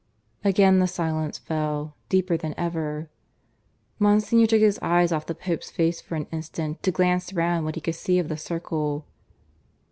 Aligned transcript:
Again 0.43 0.79
the 0.79 0.87
silence 0.87 1.37
fell, 1.37 1.95
deeper 2.09 2.35
than 2.35 2.55
ever. 2.57 3.11
Monsignor 3.99 4.47
took 4.47 4.59
his 4.61 4.79
eyes 4.81 5.11
off 5.11 5.27
the 5.27 5.35
Pope's 5.35 5.69
face 5.69 6.01
for 6.01 6.15
an 6.15 6.25
instant 6.31 6.81
to 6.81 6.89
glance 6.91 7.33
round 7.33 7.65
what 7.65 7.75
he 7.75 7.81
could 7.81 7.93
see 7.93 8.17
of 8.17 8.27
the 8.27 8.35
circle. 8.35 9.05